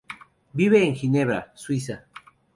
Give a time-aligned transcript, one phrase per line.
[0.53, 2.07] Vive en Ginebra, Suiza.